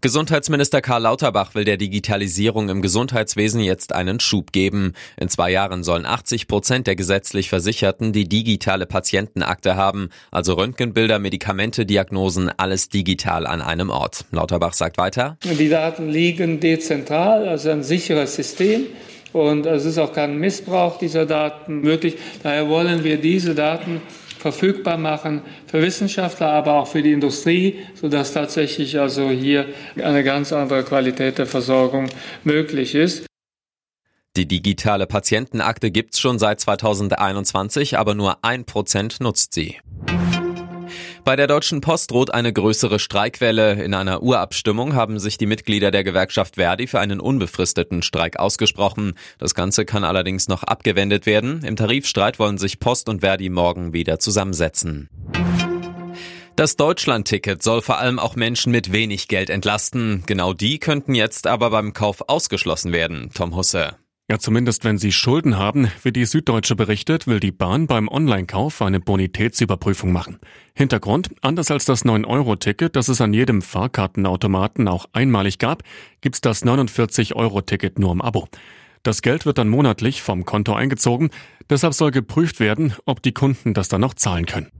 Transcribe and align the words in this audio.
Gesundheitsminister 0.00 0.80
Karl 0.80 1.02
Lauterbach 1.02 1.54
will 1.54 1.64
der 1.64 1.76
Digitalisierung 1.76 2.68
im 2.68 2.82
Gesundheitswesen 2.82 3.60
jetzt 3.60 3.92
einen 3.92 4.20
Schub 4.20 4.52
geben. 4.52 4.92
In 5.16 5.28
zwei 5.28 5.50
Jahren 5.50 5.82
sollen 5.82 6.06
80 6.06 6.48
Prozent 6.48 6.86
der 6.86 6.96
gesetzlich 6.96 7.48
Versicherten 7.48 8.12
die 8.12 8.28
digitale 8.28 8.86
Patientenakte 8.86 9.76
haben, 9.76 10.10
also 10.30 10.54
Röntgenbilder, 10.54 11.18
Medikamente, 11.18 11.86
Diagnosen, 11.86 12.50
alles 12.56 12.88
digital 12.88 13.46
an 13.46 13.62
einem 13.62 13.90
Ort. 13.90 14.24
Lauterbach 14.30 14.74
sagt 14.74 14.98
weiter. 14.98 15.38
Die 15.42 15.68
Daten 15.68 16.08
liegen 16.08 16.60
dezentral, 16.60 17.48
also 17.48 17.70
ein 17.70 17.82
sicheres 17.82 18.34
System. 18.34 18.86
Und 19.32 19.66
es 19.66 19.84
ist 19.84 19.98
auch 19.98 20.12
kein 20.12 20.38
Missbrauch 20.38 20.98
dieser 20.98 21.26
Daten 21.26 21.80
möglich. 21.80 22.16
Daher 22.42 22.68
wollen 22.68 23.04
wir 23.04 23.18
diese 23.18 23.54
Daten 23.54 24.00
verfügbar 24.52 24.96
machen 24.96 25.42
für 25.66 25.82
Wissenschaftler, 25.82 26.50
aber 26.50 26.74
auch 26.74 26.86
für 26.86 27.02
die 27.02 27.12
Industrie, 27.12 27.80
sodass 27.94 28.32
tatsächlich 28.32 29.00
also 29.00 29.28
hier 29.28 29.66
eine 30.00 30.22
ganz 30.22 30.52
andere 30.52 30.84
Qualität 30.84 31.38
der 31.38 31.46
Versorgung 31.46 32.08
möglich 32.44 32.94
ist. 32.94 33.26
Die 34.36 34.46
digitale 34.46 35.08
Patientenakte 35.08 35.90
gibt's 35.90 36.20
schon 36.20 36.38
seit 36.38 36.60
2021, 36.60 37.98
aber 37.98 38.14
nur 38.14 38.44
ein 38.44 38.64
Prozent 38.66 39.20
nutzt 39.20 39.52
sie. 39.52 39.78
Bei 41.26 41.34
der 41.34 41.48
Deutschen 41.48 41.80
Post 41.80 42.12
droht 42.12 42.32
eine 42.32 42.52
größere 42.52 43.00
Streikwelle. 43.00 43.82
In 43.82 43.94
einer 43.94 44.22
Urabstimmung 44.22 44.94
haben 44.94 45.18
sich 45.18 45.36
die 45.38 45.46
Mitglieder 45.46 45.90
der 45.90 46.04
Gewerkschaft 46.04 46.54
Verdi 46.54 46.86
für 46.86 47.00
einen 47.00 47.18
unbefristeten 47.18 48.02
Streik 48.02 48.38
ausgesprochen. 48.38 49.14
Das 49.38 49.56
Ganze 49.56 49.84
kann 49.84 50.04
allerdings 50.04 50.46
noch 50.46 50.62
abgewendet 50.62 51.26
werden. 51.26 51.64
Im 51.64 51.74
Tarifstreit 51.74 52.38
wollen 52.38 52.58
sich 52.58 52.78
Post 52.78 53.08
und 53.08 53.22
Verdi 53.22 53.48
morgen 53.48 53.92
wieder 53.92 54.20
zusammensetzen. 54.20 55.10
Das 56.54 56.76
Deutschland-Ticket 56.76 57.60
soll 57.60 57.82
vor 57.82 57.98
allem 57.98 58.20
auch 58.20 58.36
Menschen 58.36 58.70
mit 58.70 58.92
wenig 58.92 59.26
Geld 59.26 59.50
entlasten. 59.50 60.22
Genau 60.26 60.52
die 60.52 60.78
könnten 60.78 61.16
jetzt 61.16 61.48
aber 61.48 61.70
beim 61.70 61.92
Kauf 61.92 62.28
ausgeschlossen 62.28 62.92
werden. 62.92 63.30
Tom 63.34 63.56
Husse. 63.56 63.96
Ja, 64.28 64.40
zumindest 64.40 64.82
wenn 64.82 64.98
Sie 64.98 65.12
Schulden 65.12 65.56
haben, 65.56 65.88
wie 66.02 66.10
die 66.10 66.24
Süddeutsche 66.24 66.74
berichtet, 66.74 67.28
will 67.28 67.38
die 67.38 67.52
Bahn 67.52 67.86
beim 67.86 68.08
Online-Kauf 68.08 68.82
eine 68.82 68.98
Bonitätsüberprüfung 68.98 70.10
machen. 70.10 70.40
Hintergrund, 70.74 71.30
anders 71.42 71.70
als 71.70 71.84
das 71.84 72.04
9-Euro-Ticket, 72.04 72.96
das 72.96 73.06
es 73.06 73.20
an 73.20 73.32
jedem 73.32 73.62
Fahrkartenautomaten 73.62 74.88
auch 74.88 75.06
einmalig 75.12 75.58
gab, 75.58 75.84
gibt's 76.22 76.40
das 76.40 76.64
49-Euro-Ticket 76.64 78.00
nur 78.00 78.10
im 78.10 78.20
Abo. 78.20 78.48
Das 79.04 79.22
Geld 79.22 79.46
wird 79.46 79.58
dann 79.58 79.68
monatlich 79.68 80.22
vom 80.22 80.44
Konto 80.44 80.74
eingezogen, 80.74 81.30
deshalb 81.70 81.94
soll 81.94 82.10
geprüft 82.10 82.58
werden, 82.58 82.94
ob 83.04 83.22
die 83.22 83.32
Kunden 83.32 83.74
das 83.74 83.86
dann 83.86 84.00
noch 84.00 84.14
zahlen 84.14 84.46
können. 84.46 84.72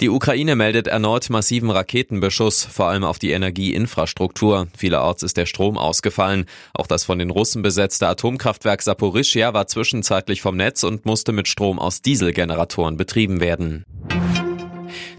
Die 0.00 0.10
Ukraine 0.10 0.56
meldet 0.56 0.88
erneut 0.88 1.30
massiven 1.30 1.70
Raketenbeschuss, 1.70 2.64
vor 2.64 2.86
allem 2.86 3.04
auf 3.04 3.20
die 3.20 3.30
Energieinfrastruktur. 3.30 4.66
Vielerorts 4.76 5.22
ist 5.22 5.36
der 5.36 5.46
Strom 5.46 5.78
ausgefallen. 5.78 6.46
Auch 6.74 6.88
das 6.88 7.04
von 7.04 7.20
den 7.20 7.30
Russen 7.30 7.62
besetzte 7.62 8.08
Atomkraftwerk 8.08 8.82
Saporischia 8.82 9.54
war 9.54 9.68
zwischenzeitlich 9.68 10.42
vom 10.42 10.56
Netz 10.56 10.82
und 10.82 11.06
musste 11.06 11.32
mit 11.32 11.46
Strom 11.46 11.78
aus 11.78 12.02
Dieselgeneratoren 12.02 12.96
betrieben 12.96 13.40
werden. 13.40 13.84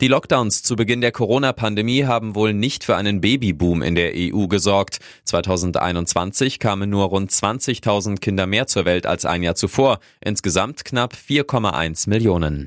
Die 0.00 0.08
Lockdowns 0.08 0.62
zu 0.62 0.74
Beginn 0.74 1.00
der 1.00 1.12
Corona-Pandemie 1.12 2.04
haben 2.04 2.34
wohl 2.34 2.54
nicht 2.54 2.82
für 2.82 2.96
einen 2.96 3.20
Babyboom 3.20 3.82
in 3.82 3.94
der 3.94 4.12
EU 4.16 4.46
gesorgt. 4.48 4.98
2021 5.24 6.58
kamen 6.58 6.90
nur 6.90 7.04
rund 7.04 7.30
20.000 7.30 8.18
Kinder 8.18 8.46
mehr 8.46 8.66
zur 8.66 8.84
Welt 8.84 9.06
als 9.06 9.26
ein 9.26 9.42
Jahr 9.42 9.54
zuvor. 9.54 10.00
Insgesamt 10.20 10.84
knapp 10.84 11.14
4,1 11.14 12.08
Millionen. 12.08 12.66